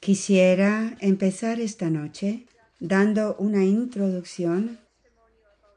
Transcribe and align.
Quisiera 0.00 0.96
empezar 1.00 1.60
esta 1.60 1.90
noche 1.90 2.46
dando 2.78 3.36
una 3.38 3.66
introducción 3.66 4.78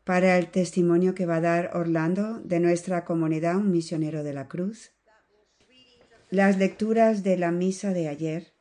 para 0.06 0.38
el 0.38 0.48
testimonio 0.48 1.14
que 1.14 1.26
va 1.26 1.36
a 1.36 1.42
dar 1.42 1.72
Orlando 1.74 2.40
de 2.40 2.62
nuestra 2.62 3.04
comunidad, 3.04 3.58
un 3.58 3.70
misionero 3.70 4.24
de 4.24 4.32
la 4.32 4.48
cruz. 4.48 4.94
Las 6.30 6.58
lecturas 6.58 7.24
de 7.24 7.36
la 7.36 7.52
misa 7.52 7.92
de 7.92 8.08
ayer 8.08 8.54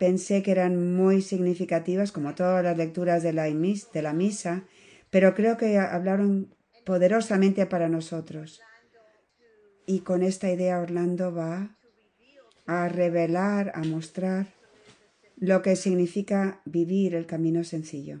pensé 0.00 0.42
que 0.42 0.50
eran 0.50 0.96
muy 0.96 1.22
significativas, 1.22 2.10
como 2.10 2.34
todas 2.34 2.64
las 2.64 2.76
lecturas 2.76 3.22
de 3.22 3.32
la, 3.32 3.44
de 3.44 4.02
la 4.02 4.12
misa, 4.12 4.64
pero 5.10 5.36
creo 5.36 5.56
que 5.56 5.78
hablaron 5.78 6.56
poderosamente 6.84 7.66
para 7.66 7.88
nosotros. 7.88 8.60
Y 9.86 10.00
con 10.00 10.24
esta 10.24 10.50
idea 10.50 10.80
Orlando 10.80 11.32
va 11.32 11.78
a 12.66 12.88
revelar, 12.88 13.70
a 13.76 13.84
mostrar 13.84 14.60
lo 15.42 15.60
que 15.60 15.74
significa 15.74 16.60
vivir 16.64 17.16
el 17.16 17.26
camino 17.26 17.64
sencillo. 17.64 18.20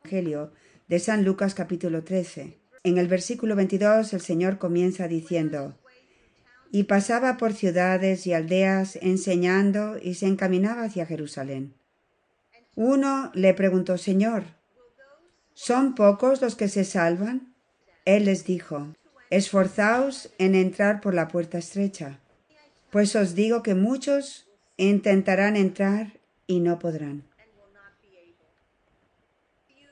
Evangelio 0.00 0.52
de 0.88 0.98
San 0.98 1.22
Lucas 1.22 1.54
capítulo 1.54 2.02
13. 2.02 2.56
En 2.82 2.96
el 2.96 3.08
versículo 3.08 3.54
22 3.56 4.10
el 4.14 4.22
Señor 4.22 4.56
comienza 4.56 5.06
diciendo, 5.06 5.76
y 6.72 6.84
pasaba 6.84 7.36
por 7.36 7.52
ciudades 7.52 8.26
y 8.26 8.32
aldeas 8.32 8.96
enseñando 9.02 9.98
y 10.00 10.14
se 10.14 10.26
encaminaba 10.26 10.84
hacia 10.84 11.04
Jerusalén. 11.04 11.74
Uno 12.74 13.30
le 13.34 13.52
preguntó, 13.52 13.98
Señor, 13.98 14.44
¿son 15.52 15.94
pocos 15.94 16.40
los 16.40 16.56
que 16.56 16.68
se 16.68 16.84
salvan? 16.84 17.54
Él 18.06 18.24
les 18.24 18.46
dijo, 18.46 18.94
esforzaos 19.28 20.30
en 20.38 20.54
entrar 20.54 21.02
por 21.02 21.12
la 21.12 21.28
puerta 21.28 21.58
estrecha, 21.58 22.18
pues 22.90 23.14
os 23.14 23.34
digo 23.34 23.62
que 23.62 23.74
muchos 23.74 24.48
intentarán 24.76 25.56
entrar 25.56 26.18
y 26.46 26.60
no 26.60 26.78
podrán. 26.78 27.24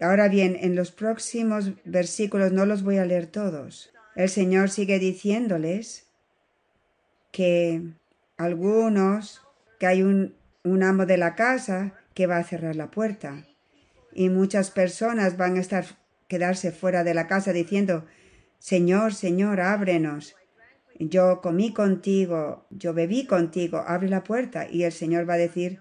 Ahora 0.00 0.28
bien, 0.28 0.58
en 0.61 0.74
los 0.74 0.91
próximos 0.91 1.72
versículos 1.84 2.50
no 2.50 2.66
los 2.66 2.83
voy 2.83 2.98
a 2.98 3.06
leer 3.06 3.27
todos. 3.27 3.92
El 4.16 4.28
Señor 4.28 4.69
sigue 4.69 4.98
diciéndoles 4.98 6.06
que 7.30 7.83
algunos, 8.36 9.42
que 9.78 9.86
hay 9.86 10.02
un, 10.02 10.34
amo 10.83 11.06
de 11.06 11.17
la 11.17 11.34
casa 11.34 11.94
que 12.14 12.27
va 12.27 12.39
a 12.39 12.44
cerrar 12.44 12.77
la 12.77 12.91
puerta 12.91 13.46
y 14.12 14.28
muchas 14.28 14.70
personas 14.70 15.36
van 15.36 15.56
a 15.56 15.61
estar 15.61 15.84
quedarse 16.28 16.72
fuera 16.72 17.05
de 17.05 17.14
la 17.14 17.27
casa 17.27 17.52
diciendo 17.52 18.05
Señor, 18.58 19.14
Señor, 19.14 19.61
ábrenos. 19.61 20.36
Yo 21.08 21.41
comí 21.41 21.72
contigo, 21.72 22.67
yo 22.70 22.95
bebí 22.95 23.27
contigo, 23.27 23.83
abre 23.86 24.08
la 24.08 24.22
puerta. 24.22 24.69
Y 24.70 24.84
el 24.84 24.92
Señor 24.92 25.28
va 25.28 25.34
a 25.34 25.39
decir, 25.39 25.81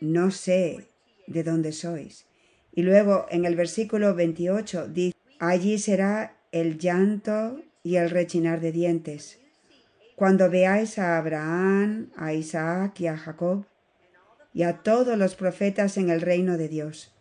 no 0.00 0.30
sé 0.30 0.88
de 1.26 1.42
dónde 1.42 1.72
sois. 1.72 2.26
Y 2.74 2.82
luego 2.82 3.26
en 3.30 3.44
el 3.44 3.54
versículo 3.54 4.14
28 4.14 4.88
dice, 4.88 5.16
allí 5.38 5.78
será 5.78 6.36
el 6.50 6.78
llanto 6.78 7.60
y 7.82 7.96
el 7.96 8.10
rechinar 8.10 8.60
de 8.60 8.72
dientes 8.72 9.42
cuando 10.22 10.48
veáis 10.48 11.00
a 11.00 11.18
Abraham, 11.18 12.10
a 12.16 12.32
Isaac 12.32 13.00
y 13.00 13.08
a 13.08 13.16
Jacob 13.16 13.64
y 14.54 14.62
a 14.62 14.82
todos 14.84 15.18
los 15.18 15.34
profetas 15.34 15.96
en 15.96 16.10
el 16.10 16.20
reino 16.20 16.56
de 16.56 16.68
Dios, 16.68 17.12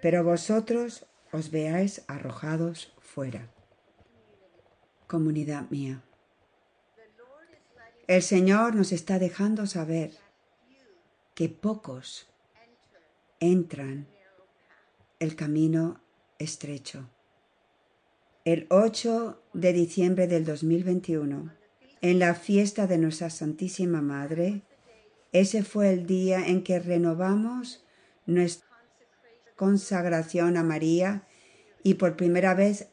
pero 0.00 0.22
vosotros 0.22 1.06
os 1.32 1.50
veáis 1.50 2.02
arrojados 2.06 2.92
fuera. 3.00 3.48
Comunidad 5.06 5.70
mía, 5.70 6.02
el 8.08 8.22
Señor 8.22 8.74
nos 8.74 8.92
está 8.92 9.18
dejando 9.18 9.66
saber 9.66 10.12
que 11.34 11.48
pocos 11.48 12.28
entran 13.40 14.06
el 15.18 15.36
camino 15.36 16.00
estrecho. 16.38 17.08
El 18.44 18.66
8 18.70 19.42
de 19.52 19.72
diciembre 19.72 20.26
del 20.26 20.44
2021, 20.44 21.52
en 22.00 22.18
la 22.18 22.34
fiesta 22.34 22.86
de 22.86 22.98
nuestra 22.98 23.30
Santísima 23.30 24.02
Madre, 24.02 24.62
ese 25.32 25.62
fue 25.62 25.92
el 25.92 26.06
día 26.06 26.46
en 26.46 26.62
que 26.62 26.78
renovamos 26.78 27.84
nuestra 28.24 28.66
consagración 29.56 30.56
a 30.56 30.62
María 30.62 31.26
y 31.82 31.94
por 31.94 32.16
primera 32.16 32.54
vez 32.54 32.88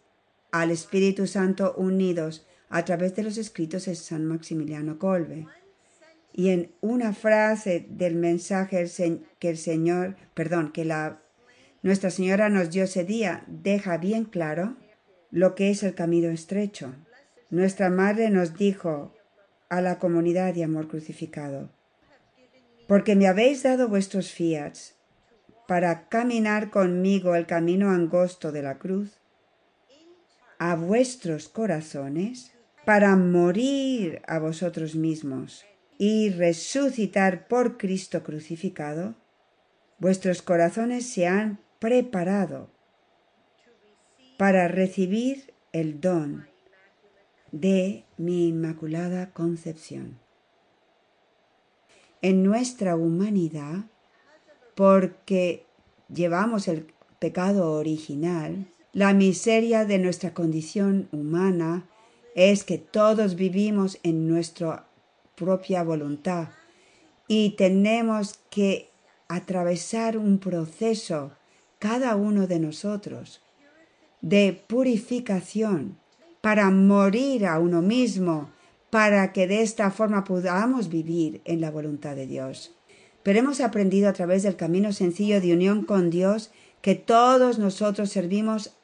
al 0.54 0.70
Espíritu 0.70 1.26
Santo 1.26 1.74
unidos 1.78 2.46
a 2.70 2.86
través 2.86 3.16
de 3.16 3.24
los 3.24 3.38
escritos 3.38 3.86
de 3.86 3.96
San 3.96 4.24
Maximiliano 4.26 5.00
Colbe. 5.00 5.48
Y 6.32 6.50
en 6.50 6.72
una 6.80 7.14
frase 7.14 7.88
del 7.90 8.16
mensaje 8.16 8.86
que 9.40 9.50
el 9.50 9.58
Señor, 9.58 10.16
perdón, 10.36 10.72
que 10.72 10.86
la 10.86 11.20
Nuestra 11.82 12.12
Señora 12.12 12.50
nos 12.50 12.70
dio 12.70 12.84
ese 12.84 13.04
día, 13.04 13.44
deja 13.48 13.98
bien 13.98 14.26
claro 14.26 14.78
lo 15.32 15.56
que 15.56 15.72
es 15.72 15.82
el 15.82 15.96
camino 15.96 16.30
estrecho. 16.30 16.94
Nuestra 17.50 17.90
Madre 17.90 18.30
nos 18.30 18.56
dijo 18.56 19.12
a 19.70 19.82
la 19.82 19.98
comunidad 19.98 20.54
de 20.54 20.64
amor 20.64 20.88
crucificado, 20.88 21.72
porque 22.88 23.16
me 23.16 23.28
habéis 23.28 23.64
dado 23.64 23.90
vuestros 23.90 24.32
fiats 24.32 24.94
para 25.68 26.10
caminar 26.10 26.70
conmigo 26.70 27.34
el 27.34 27.48
camino 27.48 27.90
angosto 27.90 28.52
de 28.52 28.62
la 28.62 28.78
cruz, 28.78 29.23
a 30.60 30.76
vuestros 30.76 31.50
corazones, 31.50 32.54
para 32.86 33.16
morir 33.16 34.22
a 34.28 34.40
vosotros 34.40 34.96
mismos 34.96 35.66
y 35.98 36.30
resucitar 36.30 37.48
por 37.48 37.78
Cristo 37.78 38.24
crucificado, 38.24 39.16
vuestros 40.00 40.42
corazones 40.42 41.08
se 41.08 41.28
han 41.28 41.60
preparado 41.80 42.70
para 44.38 44.68
recibir 44.68 45.54
el 45.72 46.02
don 46.02 46.48
de 47.52 48.04
mi 48.18 48.50
Inmaculada 48.50 49.32
Concepción. 49.32 50.20
En 52.22 52.44
nuestra 52.44 52.96
humanidad, 52.96 53.86
porque 54.76 55.66
llevamos 56.10 56.68
el 56.68 56.88
pecado 57.20 57.74
original, 57.74 58.68
la 58.94 59.12
miseria 59.14 59.86
de 59.86 59.98
nuestra 59.98 60.36
condición 60.36 61.10
humana 61.12 61.90
es 62.36 62.64
que 62.64 62.78
todos 62.78 63.36
vivimos 63.36 63.98
en 64.04 64.28
nuestra 64.28 64.86
propia 65.36 65.84
voluntad 65.84 66.50
y 67.28 67.52
tenemos 67.52 68.40
que 68.52 68.92
atravesar 69.28 70.16
un 70.16 70.38
proceso, 70.38 71.32
cada 71.80 72.16
uno 72.16 72.46
de 72.46 72.60
nosotros, 72.60 73.42
de 74.22 74.62
purificación 74.68 75.98
para 76.42 76.70
morir 76.70 77.48
a 77.48 77.58
uno 77.60 77.82
mismo, 77.82 78.52
para 78.92 79.34
que 79.34 79.48
de 79.48 79.64
esta 79.64 79.90
forma 79.90 80.24
podamos 80.24 80.90
vivir 80.90 81.42
en 81.46 81.62
la 81.62 81.72
voluntad 81.72 82.16
de 82.16 82.28
Dios. 82.28 82.76
Pero 83.24 83.40
hemos 83.40 83.60
aprendido 83.60 84.08
a 84.08 84.14
través 84.14 84.44
del 84.44 84.56
camino 84.56 84.94
sencillo 84.94 85.42
de 85.42 85.54
unión 85.54 85.84
con 85.84 86.12
Dios 86.12 86.52
que 86.82 86.94
todos 86.94 87.58
nosotros 87.58 88.12
servimos 88.12 88.76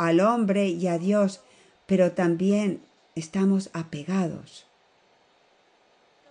al 0.00 0.20
hombre 0.20 0.68
y 0.68 0.86
a 0.86 0.98
Dios, 0.98 1.42
pero 1.84 2.12
también 2.12 2.80
estamos 3.16 3.68
apegados 3.74 4.64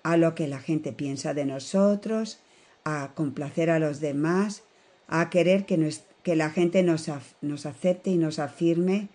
a 0.02 0.18
lo 0.18 0.34
que 0.34 0.48
la 0.48 0.58
gente 0.58 0.92
piensa 0.92 1.36
de 1.36 1.46
nosotros, 1.46 2.40
a 2.84 3.12
complacer 3.14 3.70
a 3.70 3.78
los 3.78 4.00
demás, 4.00 4.64
a 5.08 5.30
querer 5.30 5.68
que, 5.68 5.78
la 6.36 6.50
gente 6.50 6.82
nos, 6.82 7.12
nos 7.42 7.68
acepte 7.68 8.10
y 8.10 8.18
nos 8.18 8.40
afirme 8.40 9.10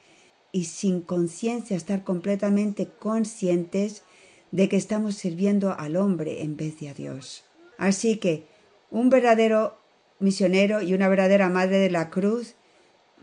y 0.53 0.67
sin 0.67 1.01
conciencia 1.01 1.77
estar 1.77 2.05
completamente 2.05 2.87
conscientes 2.87 4.05
de 4.53 4.69
que 4.69 4.77
estamos 4.77 5.17
sirviendo 5.17 5.75
al 5.77 5.97
hombre 5.97 6.43
en 6.43 6.57
vez 6.57 6.79
de 6.79 6.91
a 6.91 6.95
Dios. 6.95 7.43
Así 7.77 8.19
que 8.19 8.47
un 8.93 9.11
verdadero 9.11 9.77
misionero 10.21 10.81
y 10.81 10.95
una 10.95 11.09
verdadera 11.09 11.49
madre 11.49 11.79
de 11.79 11.91
la 11.91 12.09
cruz 12.09 12.55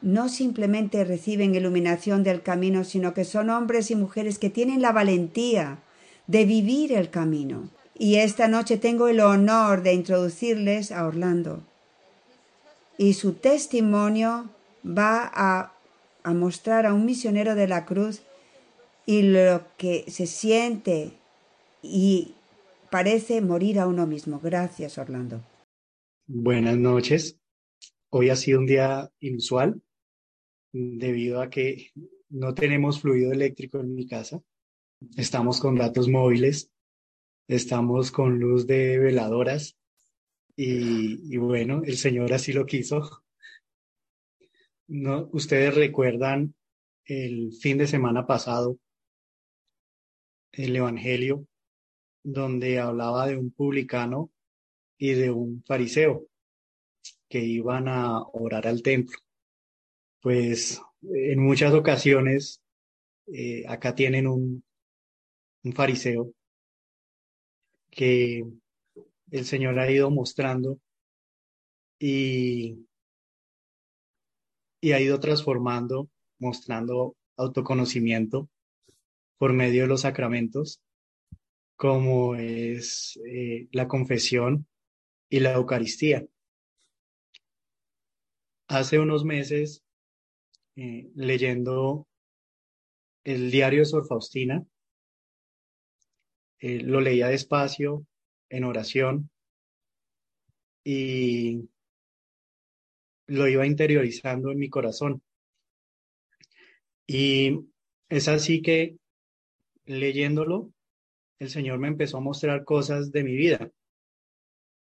no 0.01 0.30
simplemente 0.30 1.03
reciben 1.03 1.56
iluminación 1.56 2.24
del 2.24 2.42
camino, 2.42 2.83
sino 2.83 3.13
que 3.13 3.25
son 3.25 3.50
hombres 3.50 3.92
y 3.92 3.95
mujeres 3.95 4.39
que 4.39 4.50
tienen 4.50 4.81
la 4.81 4.92
valentía 4.92 5.80
de 6.27 6.45
vivir 6.45 6.92
el 6.94 7.09
camino. 7.09 7.69
Y 7.98 8.15
esta 8.15 8.48
noche 8.48 8.77
tengo 8.77 9.07
el 9.07 9.19
honor 9.19 9.83
de 9.83 9.94
introducirles 9.94 10.92
a 10.92 11.06
Orlando. 11.06 11.62
Y 12.98 13.13
su 13.13 13.33
testimonio 13.33 14.50
va 14.86 15.30
a 15.33 16.33
mostrar 16.33 16.86
a 16.86 16.94
un 16.94 17.06
misionero 17.06 17.56
de 17.56 17.68
la 17.68 17.86
cruz 17.86 18.21
y 19.06 19.24
lo 19.24 19.63
que 19.77 20.06
se 20.07 20.25
siente 20.25 21.13
y 21.81 22.36
parece 22.89 23.42
morir 23.42 23.80
a 23.80 23.88
uno 23.88 24.07
mismo. 24.07 24.39
Gracias, 24.39 24.98
Orlando. 24.98 25.42
Buenas 26.27 26.77
noches. 26.77 27.39
Hoy 28.09 28.30
ha 28.30 28.36
sido 28.36 28.59
un 28.59 28.65
día 28.65 29.12
inusual 29.19 29.81
debido 30.71 31.41
a 31.41 31.50
que 31.50 31.91
no 32.29 32.53
tenemos 32.53 33.01
fluido 33.01 33.31
eléctrico 33.31 33.79
en 33.79 33.94
mi 33.94 34.07
casa. 34.07 34.41
Estamos 35.18 35.59
con 35.59 35.75
datos 35.75 36.07
móviles. 36.07 36.71
estamos 37.47 38.12
con 38.12 38.39
luz 38.39 38.65
de 38.65 38.97
veladoras 38.97 39.77
y, 40.56 41.38
bueno, 41.38 41.81
el 41.83 41.97
Señor 41.97 42.31
así 42.33 42.53
lo 42.53 42.65
quiso. 42.65 43.23
No, 44.88 45.29
ustedes 45.33 45.75
recuerdan 45.75 46.53
el 47.06 47.51
fin 47.53 47.77
de 47.77 47.88
semana 47.88 48.25
pasado 48.25 48.77
el 50.51 50.75
Evangelio 50.75 51.47
donde 52.24 52.79
hablaba 52.79 53.27
de 53.27 53.38
un 53.38 53.51
publicano 53.51 54.31
y 54.97 55.13
de 55.13 55.31
un 55.31 55.63
fariseo 55.63 56.27
que 57.27 57.39
iban 57.39 57.88
a 57.88 58.21
orar 58.21 58.67
al 58.67 58.83
templo. 58.83 59.17
Pues 60.21 60.79
en 61.01 61.39
muchas 61.39 61.73
ocasiones 61.73 62.62
eh, 63.27 63.63
acá 63.68 63.95
tienen 63.95 64.27
un, 64.27 64.63
un 65.63 65.73
fariseo 65.73 66.33
que 67.89 68.45
el 69.31 69.45
Señor 69.45 69.79
ha 69.79 69.89
ido 69.91 70.09
mostrando 70.12 70.79
y, 72.00 72.88
y 74.79 74.91
ha 74.91 75.00
ido 75.00 75.19
transformando, 75.19 76.09
mostrando 76.39 77.15
autoconocimiento 77.38 78.50
por 79.38 79.53
medio 79.53 79.83
de 79.83 79.88
los 79.88 80.01
sacramentos, 80.01 80.81
como 81.75 82.35
es 82.35 83.19
eh, 83.27 83.67
la 83.71 83.88
confesión 83.88 84.67
y 85.29 85.39
la 85.39 85.53
Eucaristía. 85.53 86.27
Hace 88.67 89.00
unos 89.00 89.25
meses, 89.25 89.83
eh, 90.75 91.09
leyendo 91.15 92.07
el 93.23 93.51
diario 93.51 93.79
de 93.79 93.85
Sor 93.85 94.07
Faustina, 94.07 94.65
eh, 96.59 96.79
lo 96.79 97.01
leía 97.01 97.27
despacio, 97.27 98.06
en 98.50 98.63
oración, 98.63 99.29
y 100.83 101.69
lo 103.27 103.47
iba 103.47 103.65
interiorizando 103.65 104.51
en 104.51 104.59
mi 104.59 104.69
corazón. 104.69 105.21
Y 107.07 107.59
es 108.09 108.27
así 108.27 108.62
que 108.62 108.97
leyéndolo, 109.85 110.71
el 111.39 111.50
Señor 111.50 111.79
me 111.79 111.88
empezó 111.88 112.17
a 112.17 112.21
mostrar 112.21 112.63
cosas 112.63 113.12
de 113.12 113.24
mi 113.24 113.35
vida 113.35 113.71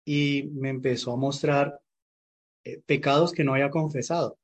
y 0.06 0.44
me 0.54 0.70
empezó 0.70 1.14
a 1.14 1.18
mostrar 1.18 1.80
eh, 2.64 2.82
pecados 2.86 3.32
que 3.32 3.44
no 3.44 3.54
había 3.54 3.72
confesado 3.72 4.38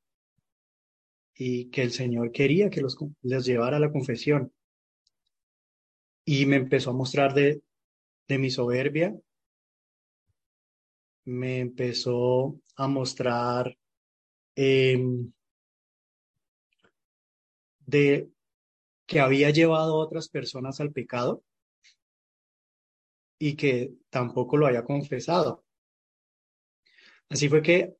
y 1.34 1.70
que 1.70 1.82
el 1.82 1.92
Señor 1.92 2.32
quería 2.32 2.70
que 2.70 2.80
los, 2.80 2.96
les 3.22 3.44
llevara 3.44 3.76
a 3.76 3.80
la 3.80 3.92
confesión. 3.92 4.52
Y 6.24 6.46
me 6.46 6.56
empezó 6.56 6.90
a 6.90 6.94
mostrar 6.94 7.34
de, 7.34 7.62
de 8.28 8.38
mi 8.38 8.50
soberbia, 8.50 9.14
me 11.24 11.60
empezó 11.60 12.60
a 12.76 12.88
mostrar 12.88 13.76
em, 14.56 15.32
de 17.86 18.28
que 19.06 19.20
había 19.20 19.50
llevado 19.50 19.94
a 19.94 20.04
otras 20.04 20.28
personas 20.28 20.80
al 20.80 20.92
pecado 20.92 21.44
y 23.38 23.56
que 23.56 23.92
tampoco 24.08 24.56
lo 24.56 24.66
había 24.66 24.84
confesado. 24.84 25.64
Así 27.28 27.48
fue 27.48 27.62
que 27.62 27.96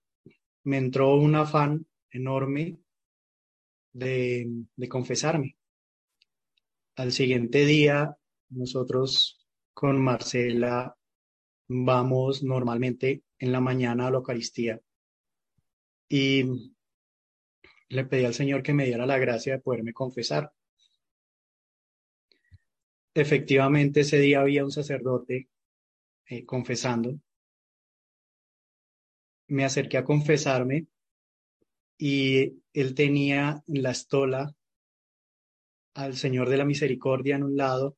me 0.64 0.78
entró 0.78 1.17
un 1.17 1.35
afán 1.35 1.87
enorme 2.11 2.78
de, 3.92 4.66
confesarme. 4.88 5.56
Al 6.96 7.12
siguiente 7.12 7.64
día, 7.64 8.16
nosotros 8.50 9.46
con 9.72 10.02
Marcela 10.02 10.96
vamos 11.68 12.42
normalmente 12.42 13.22
en 13.38 13.52
la 13.52 13.60
mañana 13.60 14.06
a 14.06 14.10
la 14.10 14.18
Eucaristía 14.18 14.80
y 16.08 16.44
le 17.88 18.04
pedí 18.04 18.24
al 18.24 18.34
Señor 18.34 18.62
que 18.62 18.74
me 18.74 18.84
diera 18.84 19.06
la 19.06 19.18
gracia 19.18 19.54
de 19.54 19.60
poderme 19.60 19.92
confesar. 19.92 20.52
Efectivamente, 23.14 24.00
ese 24.00 24.18
día 24.18 24.40
había 24.40 24.64
un 24.64 24.70
sacerdote 24.70 25.48
eh, 26.26 26.44
confesando. 26.44 27.18
Me 29.48 29.64
acerqué 29.64 29.98
a 29.98 30.04
confesarme 30.04 30.86
y 32.04 32.60
él 32.72 32.96
tenía 32.96 33.62
en 33.69 33.81
la 33.84 33.93
estola 33.93 34.52
al 35.94 36.16
Señor 36.16 36.49
de 36.49 36.56
la 36.56 36.64
Misericordia 36.64 37.37
en 37.37 37.44
un 37.44 37.56
lado 37.56 37.96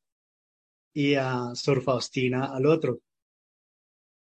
y 0.93 1.15
a 1.15 1.55
Sor 1.55 1.81
Faustina 1.81 2.55
al 2.55 2.67
otro. 2.67 3.01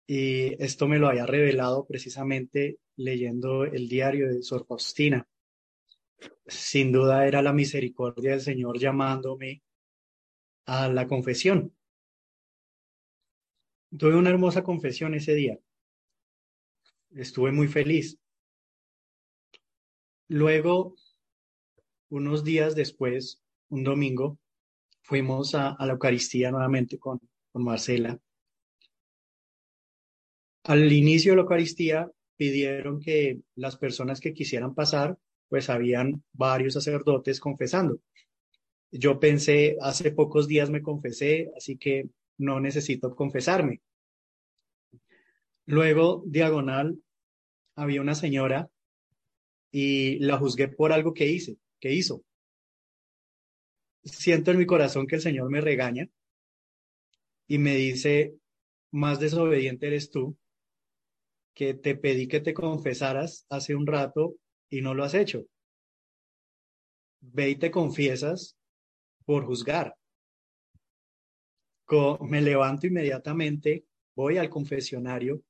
Y 0.06 0.54
esto 0.64 0.88
me 0.88 0.98
lo 0.98 1.08
había 1.08 1.26
revelado 1.26 1.84
precisamente 1.84 2.78
leyendo 2.96 3.64
el 3.64 3.86
diario 3.86 4.32
de 4.32 4.42
Sor 4.42 4.64
Faustina. 4.66 5.28
Sin 6.46 6.90
duda 6.90 7.26
era 7.26 7.42
la 7.42 7.52
misericordia 7.52 8.30
del 8.30 8.40
Señor 8.40 8.78
llamándome 8.78 9.62
a 10.64 10.88
la 10.88 11.06
confesión. 11.06 11.76
Tuve 13.90 14.16
una 14.16 14.30
hermosa 14.30 14.64
confesión 14.64 15.12
ese 15.12 15.34
día. 15.34 15.58
Estuve 17.10 17.52
muy 17.52 17.68
feliz. 17.68 18.18
Luego, 20.28 20.96
unos 22.08 22.42
días 22.42 22.74
después, 22.74 23.42
un 23.68 23.84
domingo, 23.84 24.38
fuimos 25.02 25.54
a, 25.54 25.76
la 25.78 25.92
Eucaristía 25.92 26.50
nuevamente 26.50 26.98
con, 26.98 27.20
con 27.52 27.64
Marcela. 27.64 28.18
Al 30.64 30.92
inicio 30.92 31.32
de 31.32 31.36
la 31.36 31.42
Eucaristía 31.42 32.10
pidieron 32.36 33.00
que 33.00 33.40
las 33.54 33.76
personas 33.76 34.20
que 34.20 34.34
quisieran 34.34 34.74
pasar, 34.74 35.16
pues 35.48 35.70
habían 35.70 36.24
varios 36.32 36.74
sacerdotes 36.74 37.38
confesando. 37.38 38.00
Yo 38.90 39.20
pensé, 39.20 39.76
hace 39.80 40.10
pocos 40.10 40.48
días 40.48 40.70
me 40.70 40.82
confesé, 40.82 41.52
así 41.56 41.76
que 41.76 42.08
no 42.38 42.60
necesito 42.60 43.14
confesarme. 43.14 43.80
Luego, 45.66 46.24
diagonal, 46.26 46.98
había 47.76 48.00
una 48.00 48.14
señora 48.14 48.70
y 49.78 50.18
la 50.20 50.38
juzgué 50.38 50.68
por 50.68 50.90
algo 50.90 51.12
que 51.12 51.26
hice, 51.26 51.58
que 51.78 51.92
hizo. 51.92 52.24
Siento 54.04 54.50
en 54.50 54.56
mi 54.56 54.64
corazón 54.64 55.06
que 55.06 55.16
el 55.16 55.20
Señor 55.20 55.50
me 55.50 55.60
regaña 55.60 56.08
y 57.46 57.58
me 57.58 57.74
dice, 57.74 58.38
más 58.90 59.20
desobediente 59.20 59.88
eres 59.88 60.08
tú, 60.10 60.34
que 61.52 61.74
te 61.74 61.94
pedí 61.94 62.26
que 62.26 62.40
te 62.40 62.54
confesaras 62.54 63.44
hace 63.50 63.74
un 63.74 63.86
rato 63.86 64.36
y 64.70 64.80
no 64.80 64.94
lo 64.94 65.04
has 65.04 65.12
hecho. 65.12 65.44
Ve 67.20 67.50
y 67.50 67.56
te 67.56 67.70
confiesas 67.70 68.56
por 69.26 69.44
juzgar. 69.44 69.94
Me 72.22 72.40
levanto 72.40 72.86
inmediatamente, 72.86 73.84
voy 74.14 74.38
al 74.38 74.48
confesionario 74.48 75.42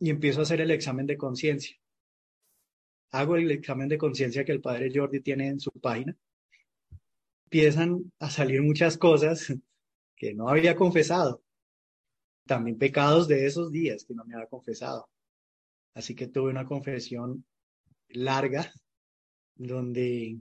y 0.00 0.10
empiezo 0.10 0.40
a 0.40 0.42
hacer 0.42 0.60
el 0.60 0.72
examen 0.72 1.06
de 1.06 1.16
conciencia. 1.16 1.78
Hago 3.14 3.36
el 3.36 3.48
examen 3.52 3.88
de 3.88 3.96
conciencia 3.96 4.44
que 4.44 4.50
el 4.50 4.60
padre 4.60 4.90
Jordi 4.92 5.20
tiene 5.20 5.46
en 5.46 5.60
su 5.60 5.70
página. 5.70 6.16
Empiezan 7.44 8.12
a 8.18 8.28
salir 8.28 8.60
muchas 8.60 8.98
cosas 8.98 9.54
que 10.16 10.34
no 10.34 10.48
había 10.48 10.74
confesado. 10.74 11.40
También 12.44 12.76
pecados 12.76 13.28
de 13.28 13.46
esos 13.46 13.70
días 13.70 14.04
que 14.04 14.14
no 14.14 14.24
me 14.24 14.34
había 14.34 14.48
confesado. 14.48 15.08
Así 15.94 16.16
que 16.16 16.26
tuve 16.26 16.50
una 16.50 16.64
confesión 16.64 17.44
larga 18.08 18.72
donde 19.54 20.36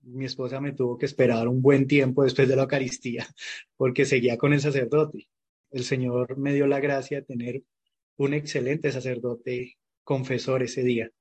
mi 0.00 0.24
esposa 0.24 0.60
me 0.60 0.72
tuvo 0.72 0.98
que 0.98 1.06
esperar 1.06 1.46
un 1.46 1.62
buen 1.62 1.86
tiempo 1.86 2.24
después 2.24 2.48
de 2.48 2.56
la 2.56 2.62
Eucaristía 2.62 3.28
porque 3.76 4.04
seguía 4.04 4.36
con 4.36 4.52
el 4.52 4.60
sacerdote. 4.60 5.28
El 5.70 5.84
Señor 5.84 6.36
me 6.36 6.52
dio 6.52 6.66
la 6.66 6.80
gracia 6.80 7.18
de 7.20 7.26
tener 7.26 7.62
un 8.16 8.34
excelente 8.34 8.90
sacerdote 8.90 9.78
confesor 10.02 10.64
ese 10.64 10.82
día. 10.82 11.12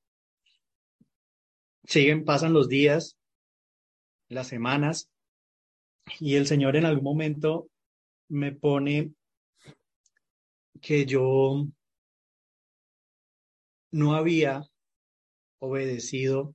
Siguen, 1.87 2.25
pasan 2.25 2.51
los 2.51 2.67
días, 2.67 3.17
las 4.27 4.47
semanas, 4.47 5.09
y 6.19 6.35
el 6.35 6.45
Señor 6.45 6.75
en 6.75 6.83
algún 6.83 7.05
momento 7.05 7.69
me 8.27 8.51
pone 8.51 9.13
que 10.81 11.05
yo 11.05 11.65
no 13.91 14.15
había 14.15 14.63
obedecido 15.59 16.53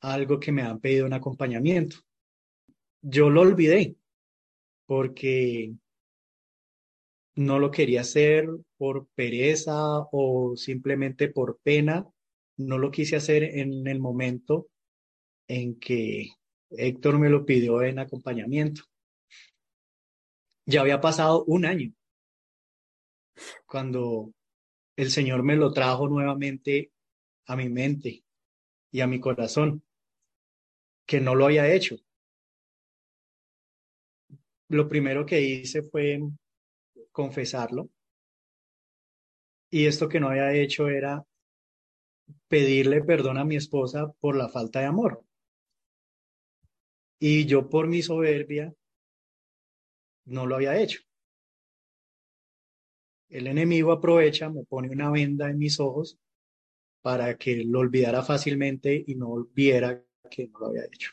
algo 0.00 0.38
que 0.38 0.52
me 0.52 0.60
han 0.60 0.78
pedido 0.78 1.06
un 1.06 1.14
acompañamiento. 1.14 1.96
Yo 3.00 3.30
lo 3.30 3.40
olvidé 3.40 3.96
porque 4.84 5.72
no 7.34 7.58
lo 7.58 7.70
quería 7.70 8.02
hacer 8.02 8.46
por 8.76 9.06
pereza 9.14 10.00
o 10.12 10.54
simplemente 10.54 11.28
por 11.28 11.58
pena. 11.62 12.06
No 12.56 12.78
lo 12.78 12.90
quise 12.90 13.16
hacer 13.16 13.42
en 13.42 13.86
el 13.86 14.00
momento 14.00 14.68
en 15.48 15.78
que 15.78 16.30
Héctor 16.70 17.18
me 17.18 17.28
lo 17.28 17.44
pidió 17.44 17.82
en 17.82 17.98
acompañamiento. 17.98 18.82
Ya 20.66 20.80
había 20.80 21.00
pasado 21.00 21.44
un 21.44 21.66
año 21.66 21.92
cuando 23.66 24.32
el 24.96 25.10
Señor 25.10 25.42
me 25.42 25.56
lo 25.56 25.72
trajo 25.72 26.08
nuevamente 26.08 26.92
a 27.46 27.56
mi 27.56 27.68
mente 27.68 28.24
y 28.90 29.00
a 29.00 29.06
mi 29.06 29.20
corazón, 29.20 29.82
que 31.06 31.20
no 31.20 31.34
lo 31.34 31.46
había 31.46 31.72
hecho. 31.72 31.96
Lo 34.68 34.88
primero 34.88 35.26
que 35.26 35.40
hice 35.40 35.82
fue 35.82 36.20
confesarlo. 37.10 37.90
Y 39.70 39.86
esto 39.86 40.08
que 40.08 40.20
no 40.20 40.28
había 40.28 40.52
hecho 40.52 40.88
era 40.88 41.24
pedirle 42.48 43.02
perdón 43.02 43.38
a 43.38 43.44
mi 43.44 43.56
esposa 43.56 44.12
por 44.20 44.36
la 44.36 44.48
falta 44.48 44.80
de 44.80 44.86
amor. 44.86 45.24
Y 47.18 47.46
yo 47.46 47.68
por 47.68 47.88
mi 47.88 48.02
soberbia 48.02 48.74
no 50.26 50.46
lo 50.46 50.56
había 50.56 50.78
hecho. 50.80 51.00
El 53.28 53.46
enemigo 53.46 53.92
aprovecha, 53.92 54.48
me 54.50 54.64
pone 54.64 54.90
una 54.90 55.10
venda 55.10 55.50
en 55.50 55.58
mis 55.58 55.80
ojos 55.80 56.18
para 57.02 57.36
que 57.36 57.64
lo 57.64 57.80
olvidara 57.80 58.22
fácilmente 58.22 59.02
y 59.06 59.14
no 59.14 59.44
viera 59.52 60.04
que 60.30 60.48
no 60.48 60.60
lo 60.60 60.66
había 60.66 60.84
hecho. 60.84 61.10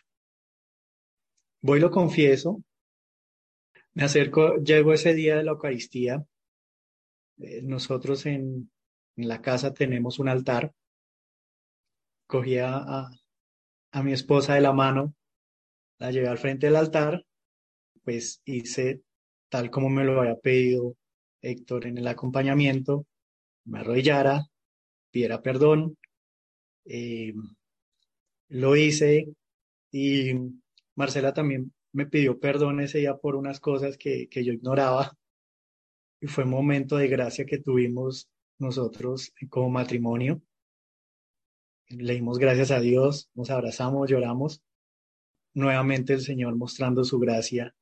Voy 1.61 1.79
lo 1.79 1.91
confieso, 1.91 2.63
me 3.93 4.03
acerco, 4.03 4.55
llego 4.57 4.93
ese 4.93 5.13
día 5.13 5.35
de 5.35 5.43
la 5.43 5.51
Eucaristía. 5.51 6.25
Eh, 7.39 7.61
nosotros 7.61 8.25
en, 8.25 8.71
la 9.17 9.41
casa 9.41 9.73
tenemos 9.73 10.19
un 10.19 10.29
altar. 10.29 10.73
Cogí 12.31 12.57
a, 12.59 13.09
a 13.91 14.03
mi 14.03 14.13
esposa 14.13 14.55
de 14.55 14.61
la 14.61 14.71
mano, 14.71 15.13
la 15.99 16.11
llevé 16.11 16.29
al 16.29 16.37
frente 16.37 16.67
del 16.67 16.77
altar, 16.77 17.25
pues 18.03 18.41
hice 18.45 19.01
tal 19.49 19.69
como 19.69 19.89
me 19.89 20.05
lo 20.05 20.21
había 20.21 20.37
pedido 20.37 20.95
Héctor 21.41 21.87
en 21.87 21.97
el 21.97 22.07
acompañamiento, 22.07 23.05
me 23.65 23.79
arrodillara, 23.79 24.45
pidiera 25.11 25.41
perdón. 25.41 25.97
Eh, 26.85 27.33
lo 28.47 28.77
hice 28.77 29.27
y 29.91 30.31
Marcela 30.95 31.33
también 31.33 31.73
me 31.91 32.05
pidió 32.05 32.39
perdón 32.39 32.79
ese 32.79 32.99
día 32.99 33.17
por 33.17 33.35
unas 33.35 33.59
cosas 33.59 33.97
que, 33.97 34.29
que 34.29 34.45
yo 34.45 34.53
ignoraba 34.53 35.17
y 36.21 36.27
fue 36.27 36.45
un 36.45 36.51
momento 36.51 36.95
de 36.95 37.09
gracia 37.09 37.45
que 37.45 37.57
tuvimos 37.57 38.29
nosotros 38.57 39.33
como 39.49 39.69
matrimonio. 39.69 40.41
Leímos 41.97 42.37
gracias 42.37 42.71
a 42.71 42.79
Dios, 42.79 43.29
nos 43.33 43.49
abrazamos, 43.49 44.09
lloramos. 44.09 44.61
Nuevamente 45.53 46.13
el 46.13 46.21
Señor 46.21 46.55
mostrando 46.55 47.03
su 47.03 47.19
gracia, 47.19 47.75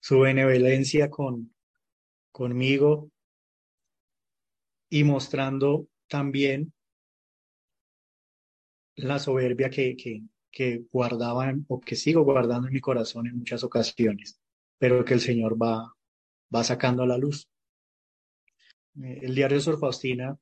su 0.00 0.20
benevolencia 0.20 1.10
con, 1.10 1.54
conmigo 2.32 3.10
y 4.88 5.04
mostrando 5.04 5.88
también 6.08 6.72
la 8.96 9.18
soberbia 9.18 9.68
que, 9.68 9.96
que, 10.50 10.84
guardaban 10.90 11.66
o 11.68 11.80
que 11.80 11.96
sigo 11.96 12.22
guardando 12.22 12.68
en 12.68 12.74
mi 12.74 12.80
corazón 12.80 13.26
en 13.26 13.36
muchas 13.36 13.64
ocasiones, 13.64 14.40
pero 14.78 15.04
que 15.04 15.14
el 15.14 15.20
Señor 15.20 15.60
va, 15.60 15.92
va 16.54 16.64
sacando 16.64 17.02
a 17.02 17.06
la 17.06 17.18
luz. 17.18 17.50
Eh, 19.02 19.20
el 19.22 19.34
diario 19.34 19.56
de 19.58 19.62
Sor 19.62 19.78
Faustina, 19.78 20.38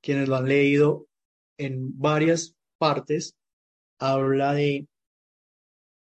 quienes 0.00 0.28
lo 0.28 0.36
han 0.36 0.48
leído 0.48 1.08
en 1.64 1.98
varias 1.98 2.56
partes, 2.78 3.36
habla 3.98 4.54
de 4.54 4.88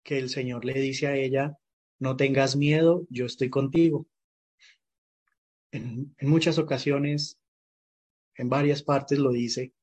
que 0.03 0.17
el 0.17 0.29
Señor 0.29 0.65
le 0.65 0.73
dice 0.73 1.07
a 1.07 1.15
ella, 1.15 1.57
no 1.99 2.15
tengas 2.15 2.55
miedo, 2.55 3.05
yo 3.09 3.25
estoy 3.25 3.49
contigo. 3.49 4.07
En, 5.71 6.15
muchas 6.21 6.57
ocasiones, 6.57 7.37
en 8.35 8.49
varias 8.49 8.83
partes 8.83 9.19
lo 9.19 9.31
dice. 9.31 9.73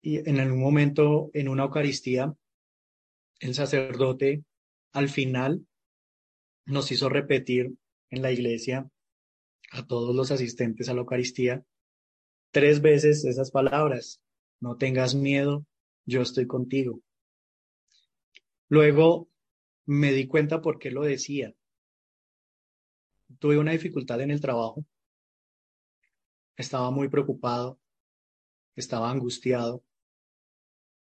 Y 0.00 0.28
en 0.28 0.40
algún 0.40 0.60
momento, 0.60 1.30
en 1.34 1.48
una 1.48 1.64
Eucaristía, 1.64 2.34
el 3.40 3.54
sacerdote 3.54 4.44
al 4.92 5.08
final 5.08 5.66
nos 6.66 6.90
hizo 6.92 7.08
repetir 7.08 7.74
en 8.10 8.22
la 8.22 8.30
iglesia 8.30 8.88
a 9.70 9.86
todos 9.86 10.14
los 10.14 10.30
asistentes 10.30 10.88
a 10.88 10.94
la 10.94 11.00
Eucaristía 11.00 11.64
tres 12.50 12.80
veces 12.80 13.24
esas 13.24 13.50
palabras. 13.50 14.20
No 14.60 14.76
tengas 14.76 15.14
miedo, 15.14 15.66
yo 16.04 16.22
estoy 16.22 16.46
contigo. 16.46 17.00
Luego 18.68 19.28
me 19.86 20.12
di 20.12 20.26
cuenta 20.26 20.60
por 20.60 20.78
qué 20.78 20.90
lo 20.90 21.02
decía. 21.02 21.54
Tuve 23.38 23.58
una 23.58 23.72
dificultad 23.72 24.20
en 24.20 24.30
el 24.30 24.40
trabajo. 24.40 24.84
Estaba 26.56 26.90
muy 26.90 27.08
preocupado. 27.08 27.78
Estaba 28.74 29.10
angustiado. 29.10 29.84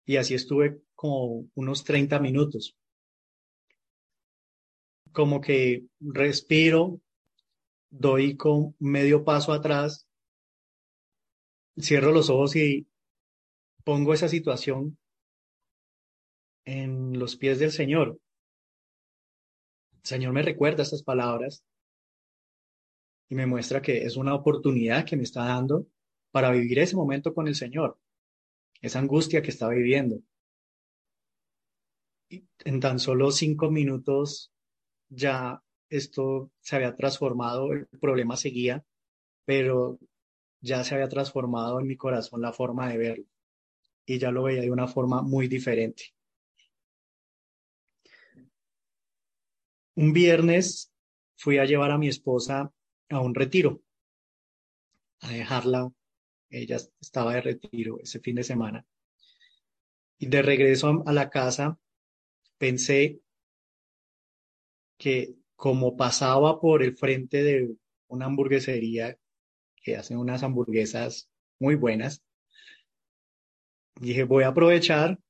Y 0.04 0.16
así 0.16 0.34
estuve 0.34 0.82
como 0.94 1.48
unos 1.54 1.84
30 1.84 2.18
minutos. 2.18 2.76
Como 5.12 5.40
que 5.40 5.86
respiro, 6.00 7.00
doy 7.90 8.36
con 8.36 8.74
medio 8.80 9.24
paso 9.24 9.52
atrás, 9.52 10.03
cierro 11.80 12.12
los 12.12 12.30
ojos 12.30 12.56
y 12.56 12.86
pongo 13.84 14.14
esa 14.14 14.28
situación 14.28 14.98
en 16.64 17.18
los 17.18 17.36
pies 17.36 17.58
del 17.58 17.72
Señor. 17.72 18.18
Señor 20.02 20.32
me 20.32 20.42
recuerda 20.42 20.82
estas 20.82 21.02
palabras 21.02 21.64
y 23.28 23.34
me 23.34 23.46
muestra 23.46 23.82
que 23.82 24.04
es 24.04 24.16
una 24.16 24.34
oportunidad 24.34 25.04
que 25.04 25.16
me 25.16 25.22
está 25.22 25.44
dando 25.44 25.86
para 26.30 26.50
vivir 26.50 26.78
ese 26.78 26.96
momento 26.96 27.32
con 27.32 27.48
el 27.48 27.54
Señor, 27.54 27.98
esa 28.80 28.98
angustia 28.98 29.42
que 29.42 29.50
estaba 29.50 29.72
viviendo. 29.72 30.20
Y 32.28 32.44
en 32.64 32.80
tan 32.80 32.98
solo 32.98 33.30
cinco 33.30 33.70
minutos 33.70 34.52
ya 35.08 35.62
esto 35.88 36.50
se 36.60 36.76
había 36.76 36.96
transformado, 36.96 37.72
el 37.72 37.86
problema 38.00 38.36
seguía, 38.36 38.84
pero 39.44 39.98
ya 40.64 40.82
se 40.82 40.94
había 40.94 41.08
transformado 41.08 41.78
en 41.78 41.86
mi 41.86 41.96
corazón 41.96 42.40
la 42.40 42.52
forma 42.52 42.88
de 42.88 42.96
verlo 42.96 43.26
y 44.06 44.18
ya 44.18 44.30
lo 44.30 44.44
veía 44.44 44.62
de 44.62 44.70
una 44.70 44.88
forma 44.88 45.20
muy 45.20 45.46
diferente. 45.46 46.14
Un 49.94 50.14
viernes 50.14 50.90
fui 51.36 51.58
a 51.58 51.66
llevar 51.66 51.90
a 51.90 51.98
mi 51.98 52.08
esposa 52.08 52.72
a 53.10 53.20
un 53.20 53.34
retiro, 53.34 53.82
a 55.20 55.30
dejarla. 55.30 55.92
Ella 56.48 56.78
estaba 56.98 57.34
de 57.34 57.42
retiro 57.42 58.00
ese 58.00 58.20
fin 58.20 58.36
de 58.36 58.44
semana. 58.44 58.86
Y 60.18 60.26
de 60.26 60.40
regreso 60.40 61.02
a 61.06 61.12
la 61.12 61.28
casa, 61.28 61.78
pensé 62.56 63.20
que 64.96 65.34
como 65.56 65.96
pasaba 65.96 66.58
por 66.58 66.82
el 66.82 66.96
frente 66.96 67.42
de 67.42 67.76
una 68.08 68.26
hamburguesería 68.26 69.18
que 69.84 69.96
hacen 69.96 70.16
unas 70.16 70.42
hamburguesas 70.42 71.30
muy 71.60 71.76
buenas, 71.76 72.24
dije, 74.00 74.24
voy 74.24 74.44
a 74.44 74.48
aprovechar, 74.48 75.20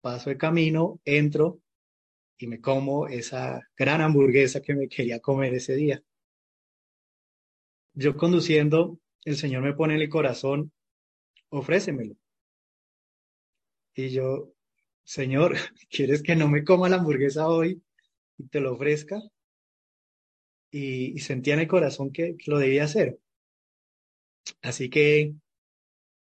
paso 0.00 0.30
el 0.30 0.38
camino, 0.38 1.00
entro 1.04 1.60
y 2.38 2.48
me 2.48 2.60
como 2.60 3.06
esa 3.06 3.60
gran 3.76 4.00
hamburguesa 4.00 4.62
que 4.62 4.74
me 4.74 4.88
quería 4.88 5.20
comer 5.20 5.54
ese 5.54 5.76
día. 5.76 6.02
Yo 7.94 8.16
conduciendo, 8.16 8.98
el 9.24 9.36
Señor 9.36 9.62
me 9.62 9.74
pone 9.74 9.94
en 9.94 10.00
el 10.00 10.08
corazón, 10.08 10.72
ofrécemelo. 11.50 12.16
Y 13.94 14.08
yo, 14.08 14.54
Señor, 15.04 15.54
¿quieres 15.90 16.22
que 16.22 16.34
no 16.36 16.48
me 16.48 16.64
coma 16.64 16.88
la 16.88 16.96
hamburguesa 16.96 17.48
hoy 17.48 17.82
y 18.38 18.48
te 18.48 18.60
lo 18.60 18.72
ofrezca? 18.72 19.20
Y, 20.70 21.18
sentía 21.18 21.52
en 21.52 21.60
el 21.60 21.68
corazón 21.68 22.12
que 22.12 22.34
lo 22.46 22.58
debía 22.58 22.84
hacer. 22.84 23.20
Así 24.62 24.90
que 24.90 25.34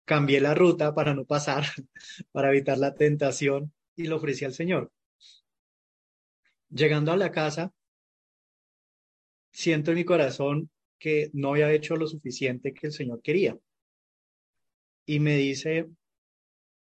cambié 0.06 0.42
la 0.42 0.54
ruta 0.54 0.94
para 0.94 1.14
no 1.14 1.26
pasar, 1.26 1.64
para 2.32 2.50
evitar 2.50 2.78
la 2.78 2.96
tentación 2.96 3.74
y 3.96 4.08
lo 4.08 4.18
ofrecí 4.18 4.46
al 4.46 4.54
Señor. 4.54 4.92
Llegando 6.70 7.12
a 7.12 7.18
la 7.18 7.32
casa, 7.32 7.74
siento 9.52 9.92
en 9.92 9.98
mi 9.98 10.06
corazón 10.06 10.70
que 10.98 11.30
no 11.34 11.50
había 11.50 11.72
hecho 11.72 11.96
lo 11.96 12.08
suficiente 12.08 12.74
que 12.74 12.88
el 12.88 12.94
Señor 12.94 13.22
quería. 13.22 13.58
Y 15.06 15.20
me 15.20 15.36
dice, 15.36 15.90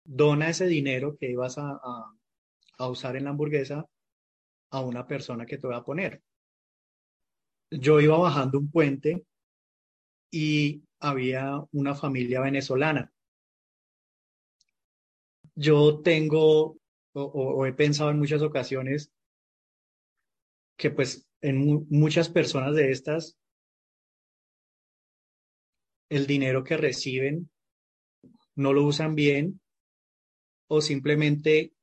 dona 0.03 0.49
ese 0.49 0.67
dinero 0.67 1.17
que 1.17 1.29
ibas 1.29 1.57
a, 1.57 1.79
usar 2.79 3.15
en 3.15 3.25
la 3.25 3.29
hamburguesa 3.31 3.85
a 4.71 4.81
una 4.81 5.05
persona 5.05 5.45
que 5.45 5.57
te 5.57 5.67
voy 5.67 5.75
a 5.75 5.83
poner. 5.83 6.21
Yo 7.69 7.99
iba 7.99 8.17
bajando 8.17 8.59
un 8.59 8.69
puente 8.69 9.25
y 10.31 10.83
había 10.99 11.61
una 11.71 11.93
familia 11.93 12.39
venezolana. 12.41 13.11
Yo 15.55 16.01
tengo 16.01 16.77
o, 17.13 17.65
he 17.65 17.73
pensado 17.73 18.09
en 18.09 18.19
muchas 18.19 18.41
ocasiones 18.41 19.11
que 20.77 20.89
pues 20.89 21.27
en 21.41 21.85
muchas 21.89 22.29
personas 22.29 22.75
de 22.75 22.91
estas, 22.91 23.37
el 26.09 26.25
dinero 26.25 26.63
que 26.63 26.77
reciben 26.77 27.49
no 28.55 28.73
lo 28.73 28.85
usan 28.85 29.15
bien 29.15 29.59
o 30.67 30.81
simplemente 30.81 31.73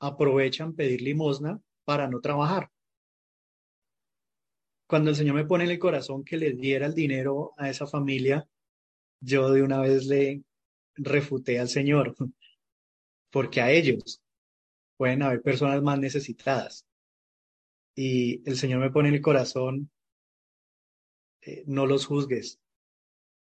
aprovechan 0.00 0.74
pedir 0.74 1.02
limosna 1.02 1.60
para 1.84 2.08
no 2.08 2.20
trabajar. 2.20 2.70
Cuando 4.86 5.10
el 5.10 5.16
Señor 5.16 5.34
me 5.34 5.44
pone 5.44 5.64
en 5.64 5.70
el 5.70 5.78
corazón 5.78 6.24
que 6.24 6.36
le 6.36 6.52
diera 6.52 6.86
el 6.86 6.94
dinero 6.94 7.54
a 7.56 7.68
esa 7.68 7.86
familia, 7.86 8.48
yo 9.20 9.50
de 9.50 9.62
una 9.62 9.80
vez 9.80 10.06
le 10.06 10.42
refuté 10.94 11.58
al 11.58 11.68
Señor, 11.68 12.14
porque 13.30 13.60
a 13.60 13.70
ellos 13.70 14.20
pueden 14.96 15.22
haber 15.22 15.42
personas 15.42 15.82
más 15.82 15.98
necesitadas. 15.98 16.86
Y 17.94 18.48
el 18.48 18.56
Señor 18.56 18.80
me 18.80 18.90
pone 18.90 19.08
en 19.08 19.16
el 19.16 19.22
corazón, 19.22 19.90
eh, 21.42 21.64
no 21.66 21.86
los 21.86 22.06
juzgues, 22.06 22.60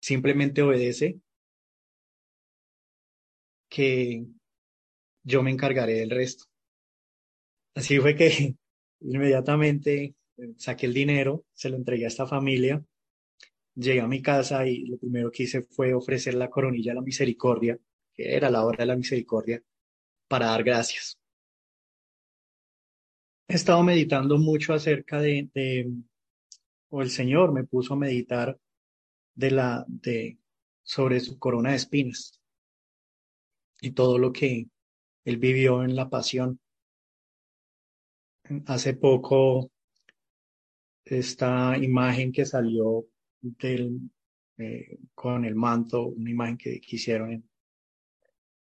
simplemente 0.00 0.62
obedece, 0.62 1.20
que 3.68 4.26
yo 5.22 5.42
me 5.42 5.50
encargaré 5.50 5.94
del 5.94 6.10
resto. 6.10 6.44
Así 7.75 7.99
fue 7.99 8.16
que 8.16 8.56
inmediatamente 9.00 10.14
saqué 10.56 10.87
el 10.87 10.94
dinero, 10.94 11.44
se 11.52 11.70
lo 11.70 11.76
entregué 11.76 12.04
a 12.04 12.09
esta 12.09 12.26
familia, 12.26 12.85
llegué 13.75 14.00
a 14.00 14.06
mi 14.06 14.23
casa 14.23 14.66
y 14.66 14.87
lo 14.87 14.99
primero 14.99 15.30
que 15.30 15.44
hice 15.44 15.62
fue 15.62 15.94
ofrecer 15.94 16.35
la 16.35 16.50
coronilla 16.50 16.92
a 16.92 16.97
la 16.97 17.02
misericordia, 17.02 17.78
que 18.14 18.35
era 18.35 18.50
la 18.50 18.64
hora 18.64 18.78
de 18.78 18.87
la 18.87 18.97
misericordia, 18.97 19.62
para 20.28 20.47
dar 20.47 20.62
gracias. 20.64 21.18
He 23.49 23.54
estado 23.54 23.82
meditando 23.82 24.38
mucho 24.38 24.75
acerca 24.75 25.20
de, 25.20 25.50
de 25.52 25.90
o 26.90 27.02
el 27.02 27.11
Señor 27.11 27.52
me 27.52 27.64
puso 27.64 27.94
a 27.94 27.97
meditar 27.97 28.59
de 29.35 29.50
la, 29.50 29.85
de, 29.88 30.38
sobre 30.82 31.20
su 31.20 31.38
corona 31.38 31.70
de 31.70 31.76
espinas 31.76 32.40
y 33.80 33.92
todo 33.92 34.18
lo 34.18 34.32
que 34.32 34.68
él 35.25 35.37
vivió 35.38 35.82
en 35.82 35.97
la 35.97 36.11
pasión. 36.11 36.61
Hace 38.66 38.94
poco, 38.94 39.70
esta 41.04 41.76
imagen 41.78 42.33
que 42.33 42.45
salió 42.45 43.07
eh, 44.59 44.99
con 45.14 45.45
el 45.45 45.54
manto, 45.54 46.07
una 46.07 46.30
imagen 46.30 46.59
que, 46.59 46.80
hicieron, 46.87 47.49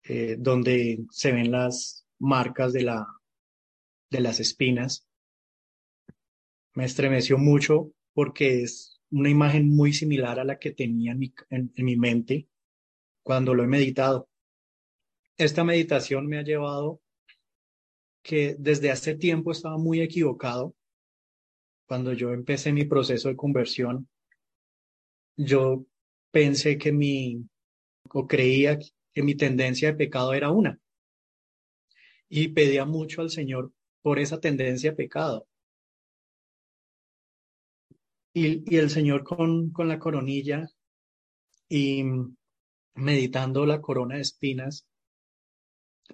eh, 0.05 0.37
donde 0.39 1.05
se 1.11 1.33
ven 1.33 1.51
las 1.51 2.07
marcas 2.19 2.73
de, 2.73 2.83
la, 2.83 3.07
de 4.11 4.21
las 4.21 4.41
espinas. 4.41 5.07
Me 6.75 6.85
estremeció 6.85 7.39
mucho 7.39 7.93
porque 8.15 8.63
es 8.63 9.01
una 9.11 9.29
imagen 9.29 9.69
muy 9.69 9.93
similar 9.93 10.41
a 10.41 10.45
la 10.45 10.59
que 10.59 10.73
tenía 10.73 11.13
en 11.13 11.73
mi 11.77 11.97
mente 11.97 12.49
cuando 13.23 13.55
lo 13.55 13.63
he 13.63 13.67
meditado. 13.67 14.29
Esta 15.37 15.65
meditación 15.65 16.27
me 16.27 16.39
ha 16.39 16.43
llevado 16.43 17.01
que 18.23 18.57
desde 18.59 18.91
hace 18.91 19.15
tiempo 19.15 19.53
estaba 19.53 19.77
muy 19.79 20.01
equivocado. 20.01 20.75
Cuando 21.87 22.13
yo 22.13 22.33
empecé 22.33 22.73
mi 22.73 22.85
proceso 22.87 23.29
de 23.29 23.37
conversión, 23.37 24.09
yo 25.37 25.85
pensé 26.31 26.79
que 26.79 26.93
mi, 26.93 27.45
o 28.11 28.27
creía 28.27 28.79
que 29.15 29.23
mi 29.23 29.35
tendencia 29.37 29.89
de 29.91 29.99
pecado 29.99 30.35
era 30.35 30.51
una. 30.51 30.81
Y 32.29 32.49
pedía 32.49 32.85
mucho 32.85 33.21
al 33.23 33.31
Señor 33.31 33.73
por 34.03 34.19
esa 34.19 34.41
tendencia 34.41 34.91
de 34.91 34.97
pecado. 34.97 35.47
Y, 38.35 38.63
y 38.75 38.79
el 38.79 38.91
Señor 38.91 39.25
con, 39.25 39.71
con 39.71 39.89
la 39.89 39.99
coronilla 39.99 40.69
y 41.69 42.05
meditando 42.95 43.67
la 43.67 43.81
corona 43.81 44.17
de 44.17 44.23
espinas, 44.23 44.87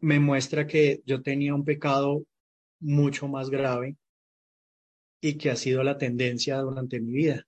me 0.01 0.19
muestra 0.21 0.67
que 0.67 1.03
yo 1.07 1.23
tenía 1.23 1.55
un 1.55 1.65
pecado 1.65 2.25
mucho 2.81 3.29
más 3.29 3.51
grave 3.51 3.97
y 5.21 5.37
que 5.39 5.51
ha 5.51 5.57
sido 5.57 5.83
la 5.83 5.99
tendencia 5.99 6.59
durante 6.61 7.01
mi 7.01 7.13
vida 7.13 7.47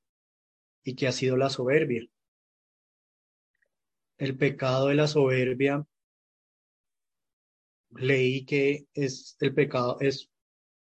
y 0.83 0.95
que 0.95 1.07
ha 1.07 1.13
sido 1.13 1.37
la 1.37 1.51
soberbia. 1.51 2.07
El 4.19 4.37
pecado 4.37 4.89
de 4.89 4.95
la 4.95 5.07
soberbia, 5.07 5.87
leí 7.91 8.45
que 8.45 8.87
es 8.95 9.37
el 9.41 9.55
pecado, 9.55 9.99
es 10.01 10.31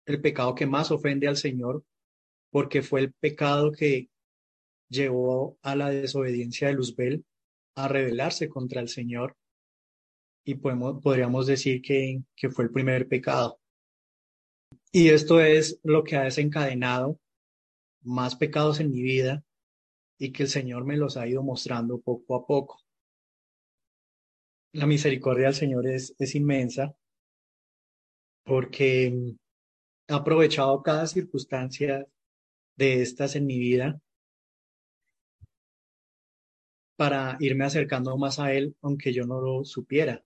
el 0.06 0.20
pecado 0.20 0.54
que 0.54 0.66
más 0.66 0.90
ofende 0.90 1.28
al 1.28 1.36
Señor, 1.36 1.84
porque 2.50 2.82
fue 2.82 3.00
el 3.00 3.12
pecado 3.12 3.72
que 3.72 4.08
llevó 4.88 5.58
a 5.62 5.76
la 5.76 5.90
desobediencia 5.90 6.68
de 6.68 6.74
Luzbel 6.74 7.24
a 7.74 7.88
rebelarse 7.88 8.48
contra 8.48 8.80
el 8.80 8.88
Señor 8.88 9.36
y 10.44 10.54
podemos, 10.54 11.02
podríamos 11.02 11.46
decir 11.46 11.82
que, 11.82 12.22
que 12.34 12.50
fue 12.50 12.64
el 12.64 12.70
primer 12.70 13.08
pecado. 13.08 13.60
Y 14.98 15.10
esto 15.10 15.42
es 15.42 15.78
lo 15.82 16.04
que 16.04 16.16
ha 16.16 16.22
desencadenado 16.22 17.20
más 18.00 18.34
pecados 18.34 18.80
en 18.80 18.90
mi 18.90 19.02
vida 19.02 19.44
y 20.16 20.32
que 20.32 20.44
el 20.44 20.48
Señor 20.48 20.86
me 20.86 20.96
los 20.96 21.18
ha 21.18 21.28
ido 21.28 21.42
mostrando 21.42 22.00
poco 22.00 22.34
a 22.34 22.46
poco. 22.46 22.80
La 24.72 24.86
misericordia 24.86 25.48
del 25.48 25.54
Señor 25.54 25.86
es, 25.86 26.14
es 26.18 26.34
inmensa 26.34 26.96
porque 28.42 29.36
ha 30.08 30.14
aprovechado 30.14 30.82
cada 30.82 31.06
circunstancia 31.06 32.06
de 32.76 33.02
estas 33.02 33.36
en 33.36 33.44
mi 33.44 33.58
vida 33.58 34.00
para 36.96 37.36
irme 37.40 37.66
acercando 37.66 38.16
más 38.16 38.38
a 38.38 38.54
Él, 38.54 38.74
aunque 38.80 39.12
yo 39.12 39.26
no 39.26 39.42
lo 39.42 39.62
supiera 39.66 40.24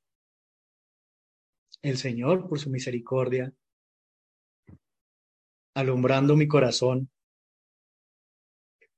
el 1.82 1.96
Señor 1.96 2.48
por 2.48 2.60
su 2.60 2.70
misericordia, 2.70 3.52
alumbrando 5.80 6.36
mi 6.36 6.46
corazón 6.46 7.10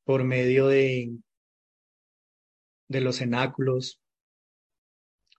por 0.04 0.24
medio 0.24 0.66
de, 0.66 1.16
de 2.88 3.00
los 3.00 3.18
cenáculos, 3.18 4.00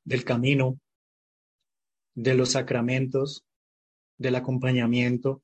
del 0.04 0.24
camino, 0.24 0.80
de 2.16 2.36
los 2.36 2.52
sacramentos, 2.52 3.46
del 4.18 4.36
acompañamiento. 4.36 5.44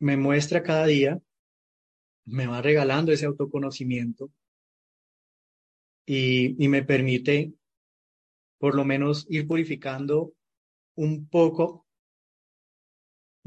Me 0.00 0.16
muestra 0.16 0.62
cada 0.62 0.86
día, 0.86 1.20
me 2.26 2.46
va 2.46 2.60
regalando 2.62 3.10
ese 3.10 3.26
autoconocimiento 3.26 4.30
y, 6.06 6.62
y 6.62 6.68
me 6.68 6.82
permite 6.82 7.52
por 8.58 8.74
lo 8.74 8.84
menos 8.84 9.26
ir 9.30 9.46
purificando 9.46 10.34
un 10.94 11.28
poco 11.28 11.87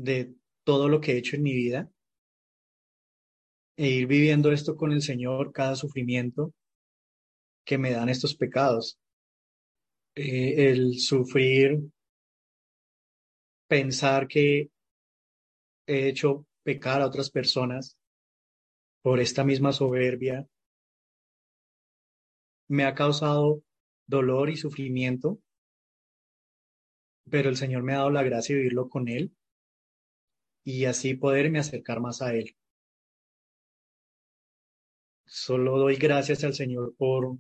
de 0.04 0.34
todo 0.64 0.90
lo 0.90 1.00
que 1.00 1.14
he 1.14 1.18
hecho 1.18 1.36
en 1.36 1.44
mi 1.44 1.54
vida 1.54 1.90
e 3.78 3.88
ir 3.90 4.08
viviendo 4.08 4.52
esto 4.52 4.76
con 4.76 4.92
el 4.92 5.02
Señor, 5.02 5.52
cada 5.52 5.76
sufrimiento 5.76 6.54
que 7.66 7.78
me 7.78 7.92
dan 7.92 8.10
estos 8.10 8.36
pecados. 8.36 9.00
Eh, 10.16 10.70
el 10.70 11.00
sufrir, 11.00 11.80
pensar 13.68 14.28
que 14.28 14.70
he 15.88 16.10
hecho 16.10 16.46
pecar 16.64 17.02
a 17.02 17.08
otras 17.08 17.30
personas 17.30 17.98
por 19.02 19.20
esta 19.20 19.44
misma 19.44 19.72
soberbia, 19.72 20.48
me 22.68 22.86
ha 22.86 22.94
causado 22.94 23.64
dolor 24.06 24.50
y 24.50 24.58
sufrimiento, 24.58 25.40
pero 27.30 27.50
el 27.50 27.58
Señor 27.58 27.84
me 27.84 27.94
ha 27.94 27.98
dado 27.98 28.12
la 28.12 28.24
gracia 28.24 28.56
de 28.56 28.62
vivirlo 28.62 28.90
con 28.90 29.08
Él 29.08 29.34
y 30.64 30.86
así 30.86 31.16
poderme 31.16 31.60
acercar 31.60 32.00
más 32.00 32.22
a 32.22 32.34
Él. 32.34 32.56
Solo 35.26 35.78
doy 35.78 35.96
gracias 35.96 36.44
al 36.44 36.54
Señor 36.54 36.94
por, 36.98 37.38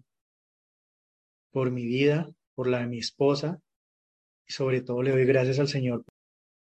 por 1.52 1.72
mi 1.72 1.86
vida, 1.86 2.30
por 2.56 2.68
la 2.68 2.80
de 2.80 2.88
mi 2.88 3.00
esposa 3.00 3.60
y 4.48 4.54
sobre 4.54 4.82
todo 4.82 5.04
le 5.04 5.12
doy 5.12 5.26
gracias 5.26 5.60
al 5.60 5.68
Señor 5.68 6.06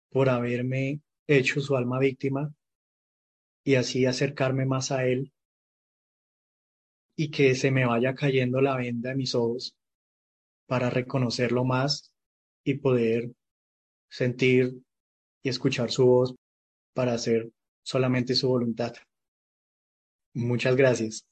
por 0.10 0.30
haberme 0.30 1.02
hecho 1.28 1.60
su 1.60 1.76
alma 1.76 2.00
víctima 2.00 2.54
y 3.64 3.76
así 3.76 4.06
acercarme 4.06 4.66
más 4.66 4.92
a 4.92 5.06
Él 5.06 5.34
y 7.18 7.30
que 7.30 7.56
se 7.56 7.72
me 7.72 7.86
vaya 7.86 8.16
cayendo 8.16 8.62
la 8.62 8.78
venda 8.78 9.10
de 9.10 9.16
mis 9.16 9.36
ojos 9.36 9.76
para 10.68 10.90
reconocerlo 10.90 11.66
más 11.66 12.14
y 12.64 12.76
poder 12.76 13.32
sentir 14.10 14.82
y 15.44 15.50
escuchar 15.50 15.92
su 15.92 16.06
voz 16.06 16.36
para 16.98 17.14
hacer 17.14 17.54
solamente 17.84 18.34
su 18.34 18.48
voluntad. 18.48 18.96
Muchas 20.34 20.76
gracias. 20.76 21.28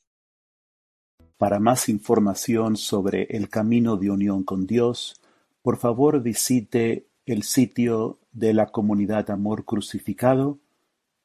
Para 1.38 1.60
más 1.60 1.89
información 1.89 2.78
sobre 2.78 3.23
el 3.32 3.49
camino 3.49 3.97
de 3.97 4.12
unión 4.12 4.43
con 4.43 4.67
Dios, 4.67 5.19
por 5.63 5.78
favor 5.78 6.21
visite 6.21 7.08
el 7.25 7.41
sitio 7.41 8.19
de 8.32 8.54
la 8.54 8.67
comunidad 8.67 9.32
Amor 9.32 9.65
Crucificado, 9.65 10.60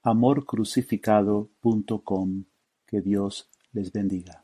amorcrucificado.com. 0.03 2.45
Que 2.87 3.03
Dios 3.03 3.51
les 3.73 3.93
bendiga. 3.93 4.43